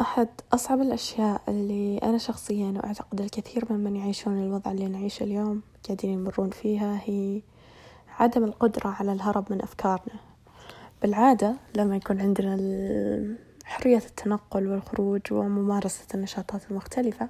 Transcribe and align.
أحد 0.00 0.28
أصعب 0.52 0.80
الأشياء 0.80 1.42
اللي 1.48 1.98
أنا 1.98 2.18
شخصيا 2.18 2.74
وأعتقد 2.76 3.20
الكثير 3.20 3.64
ممن 3.72 3.96
يعيشون 3.96 4.42
الوضع 4.42 4.70
اللي 4.70 4.88
نعيشه 4.88 5.24
اليوم 5.24 5.62
قاعدين 5.86 6.10
يمرون 6.10 6.50
فيها 6.50 7.00
هي 7.04 7.42
عدم 8.18 8.44
القدرة 8.44 8.88
على 8.88 9.12
الهرب 9.12 9.52
من 9.52 9.62
أفكارنا. 9.62 10.20
بالعادة 11.02 11.56
لما 11.76 11.96
يكون 11.96 12.20
عندنا 12.20 12.56
حرية 13.64 13.96
التنقل 13.96 14.66
والخروج 14.66 15.20
وممارسة 15.30 16.06
النشاطات 16.14 16.70
المختلفة 16.70 17.28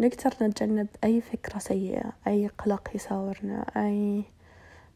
نقدر 0.00 0.34
نتجنب 0.42 0.88
أي 1.04 1.20
فكرة 1.20 1.58
سيئة 1.58 2.12
أي 2.26 2.46
قلق 2.46 2.90
يساورنا 2.94 3.66
أي 3.76 4.24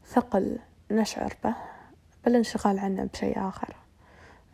ثقل 0.05 0.59
نشعر 0.91 1.33
به 1.43 1.55
بالانشغال 2.25 2.79
عنه 2.79 3.03
بشيء 3.13 3.47
آخر. 3.47 3.82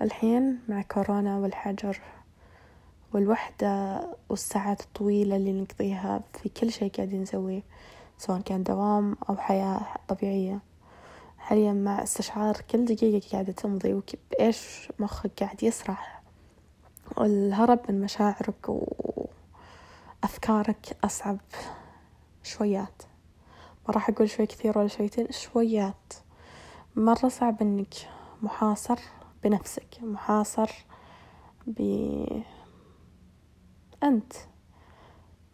الحين 0.02 0.59
مع 0.70 0.81
كورونا 0.81 1.38
والحجر 1.38 2.02
والوحدة 3.13 4.02
والساعات 4.30 4.81
الطويلة 4.81 5.35
اللي 5.35 5.62
نقضيها 5.62 6.21
في 6.34 6.49
كل 6.49 6.71
شيء 6.71 6.91
قاعدين 6.91 7.21
نسويه 7.21 7.62
سواء 8.17 8.41
كان 8.41 8.63
دوام 8.63 9.16
أو 9.30 9.38
حياة 9.38 9.81
طبيعية. 10.07 10.59
حاليا 11.38 11.73
مع 11.73 12.04
استشعار 12.04 12.62
كل 12.71 12.85
دقيقة 12.85 13.31
قاعدة 13.31 13.54
تمضي 13.54 13.93
وبإيش 13.93 14.91
مخك 14.99 15.31
قاعد 15.43 15.63
يسرح. 15.63 16.21
والهرب 17.18 17.79
من 17.90 18.02
مشاعرك 18.02 18.70
وأفكارك 20.23 20.98
أصعب 21.04 21.38
شويات. 22.43 23.04
ما 23.88 23.93
راح 23.93 24.09
أقول 24.09 24.29
شوي 24.29 24.45
كثير 24.45 24.77
ولا 24.77 24.88
شويتين 24.88 25.27
شويات. 25.31 26.13
مرة 26.95 27.27
صعب 27.27 27.62
إنك 27.62 27.93
محاصر 28.41 28.99
بنفسك 29.43 30.03
محاصر 30.03 30.70
ب 31.67 31.81
أنت. 34.03 34.34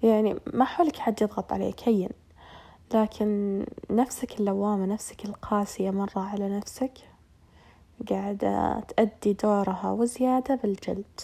يعني 0.03 0.39
ما 0.53 0.65
حولك 0.65 0.95
حد 0.97 1.21
يضغط 1.21 1.53
عليك 1.53 1.89
هين. 1.89 2.09
لكن 2.93 3.65
نفسك 3.89 4.39
اللوامة 4.39 4.85
نفسك 4.85 5.25
القاسية 5.25 5.91
مرة 5.91 6.19
على 6.19 6.57
نفسك 6.57 6.93
قاعدة 8.09 8.79
تأدي 8.79 9.33
دورها 9.33 9.91
وزيادة 9.91 10.55
بالجلد. 10.55 11.19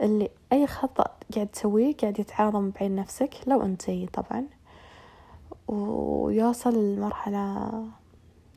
اللي 0.00 0.30
أي 0.52 0.66
خطأ 0.66 1.16
قاعد 1.34 1.46
تسويه 1.46 1.96
قاعد 1.96 2.18
يتعاظم 2.18 2.70
بعين 2.70 2.96
نفسك 2.96 3.34
لو 3.46 3.62
أنت 3.62 3.90
طبعا. 4.14 4.46
ويوصل 5.68 6.74
لمرحلة 6.74 7.70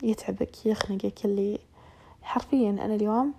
يتعبك 0.02 0.66
يخنقك 0.66 1.24
اللي 1.24 1.58
حرفيا 2.30 2.70
أنا 2.70 2.94
اليوم 2.94 3.34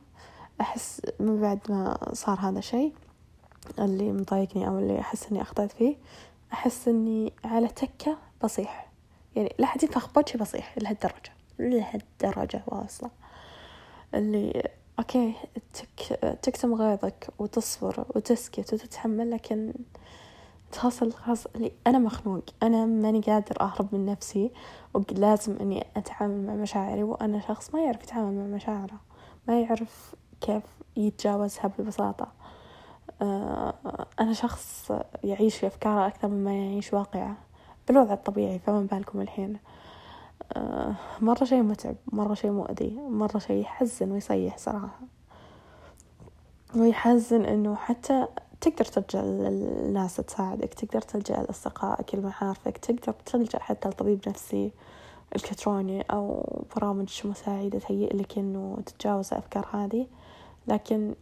أحس 0.62 1.02
من 1.20 1.42
بعد 1.42 1.60
ما 1.70 1.98
صار 2.14 2.40
هذا 2.40 2.60
الشيء 2.60 2.94
اللي 3.80 4.12
مضايقني 4.12 4.68
أو 4.68 4.80
اللي 4.80 5.00
أحس 5.00 5.32
إني 5.32 5.42
أخطأت 5.42 5.72
فيه 5.72 5.96
أحس 6.54 6.88
إني 6.88 7.34
على 7.46 7.68
تكة 7.68 8.18
بصيح. 8.44 8.90
يعني 9.36 9.56
لا 9.60 9.66
حد 9.66 9.84
ينفخ 9.84 10.14
بوجهي 10.14 10.40
بصيح 10.40 10.78
لهالدرجة 10.78 11.32
لهالدرجة 11.60 12.62
واصلة. 12.68 13.10
اللي 14.16 14.70
أوكي 15.00 15.34
تك 15.74 16.20
تكتم 16.42 16.74
غيظك 16.74 17.28
وتصبر 17.40 18.06
وتسكت 18.16 18.74
وتتحمل 18.74 19.32
لكن 19.32 19.74
خلاص 20.76 21.46
اللي 21.56 21.72
أنا 21.88 22.00
مخنوق. 22.00 22.44
أنا 22.64 22.86
ماني 22.86 23.22
قادر 23.22 23.62
أهرب 23.62 23.88
من 23.92 24.06
نفسي 24.06 24.52
ولازم 24.94 25.58
إني 25.62 25.86
أتعامل 25.98 26.46
مع 26.46 26.54
مشاعري 26.54 27.04
وأنا 27.04 27.40
شخص 27.40 27.74
ما 27.74 27.82
يعرف 27.82 28.04
يتعامل 28.04 28.34
مع 28.34 28.56
مشاعره. 28.56 29.00
ما 29.48 29.62
يعرف 29.62 30.16
كيف 30.42 30.64
يتجاوزها 30.98 31.72
ببساطة 31.80 32.28
آه، 33.22 33.74
أنا 34.20 34.34
شخص 34.34 34.92
يعيش 35.24 35.58
في 35.58 35.68
أفكاره 35.68 36.08
أكثر 36.08 36.28
مما 36.28 36.54
يعيش 36.54 36.94
واقعه 36.94 37.38
بالوضع 37.88 38.14
الطبيعي 38.14 38.60
فما 38.60 38.88
بالكم 38.92 39.22
الحين. 39.22 39.58
آه، 40.54 40.96
مرة 41.22 41.44
شيء 41.44 41.62
متعب 41.62 41.96
مرة 42.12 42.34
شيء 42.34 42.52
مؤذي 42.52 43.00
مرة 43.10 43.38
شيء 43.38 43.62
يحزن 43.62 44.12
ويصيح 44.12 44.58
صراحة. 44.58 45.00
ويحزن 46.76 47.46
إنه 47.46 47.76
حتى 47.76 48.28
تقدر 48.62 48.86
تلجأ 48.86 49.22
للناس 49.22 50.16
تساعدك 50.16 50.74
تقدر 50.74 51.02
تلجأ 51.02 51.36
لأصدقائك 51.36 52.16
لمعارفك 52.16 52.78
تقدر 52.78 53.14
تلجأ 53.26 53.60
حتى 53.60 53.90
لطبيب 53.90 54.30
نفسي 54.30 54.72
إلكتروني 55.36 56.02
أو 56.02 56.46
برامج 56.76 57.22
مساعدة 57.26 57.80
تهيئ 57.80 58.18
لك 58.18 58.38
إنه 58.38 58.78
تتجاوز 58.86 59.34
الأفكار 59.34 59.68
هذه. 59.72 60.08
لكن 60.68 61.16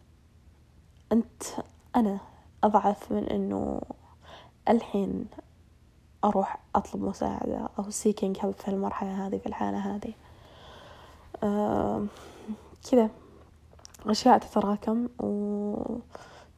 أنت 1.12 1.42
أنا 1.96 2.18
أضعف 2.64 3.12
من 3.12 3.24
إنه 3.24 3.80
الحين 4.68 5.26
أروح 6.24 6.58
أطلب 6.74 7.02
مساعدة 7.02 7.68
أو 7.78 7.84
seeking 7.84 8.40
help 8.40 8.62
في 8.62 8.68
المرحلة 8.68 9.26
هذه 9.26 9.38
في 9.38 9.46
الحالة 9.46 9.78
هذه. 9.78 10.12
أه 11.42 12.06
كذا. 12.90 13.10
أشياء 14.06 14.38
تتراكم 14.38 15.08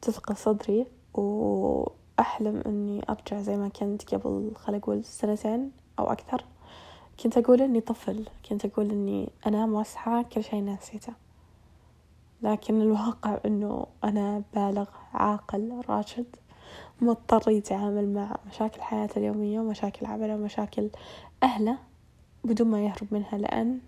وتثقل 0.03 0.35
صدري 0.35 0.85
وأحلم 1.13 2.63
إني 2.65 3.01
أرجع 3.09 3.41
زي 3.41 3.57
ما 3.57 3.67
كنت 3.69 4.15
قبل 4.15 4.51
خل 4.55 4.75
أقول 4.75 5.03
سنتين 5.03 5.71
أو 5.99 6.11
أكثر. 6.11 6.45
كنت 7.23 7.37
أقول 7.37 7.61
إني 7.61 7.81
طفل 7.81 8.27
كنت 8.49 8.65
أقول 8.65 8.91
إني 8.91 9.29
أنام 9.47 9.73
وأصحى 9.73 10.23
كل 10.33 10.43
شيء 10.43 10.61
ناسيته. 10.61 11.13
لكن 12.41 12.81
الواقع 12.81 13.37
إنه 13.45 13.85
أنا 14.03 14.43
بالغ 14.55 14.85
عاقل 15.13 15.81
راشد 15.89 16.35
مضطر 17.01 17.51
يتعامل 17.51 18.13
مع 18.13 18.37
مشاكل 18.47 18.81
حياته 18.81 19.19
اليومية 19.19 19.59
ومشاكل 19.59 20.05
عمله 20.05 20.35
ومشاكل 20.35 20.89
أهله 21.43 21.77
بدون 22.43 22.67
ما 22.67 22.85
يهرب 22.85 23.07
منها 23.11 23.37
لأن 23.37 23.79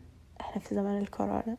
إحنا 0.41 0.61
في 0.61 0.75
زمن 0.75 0.97
الكورونا. 0.97 1.57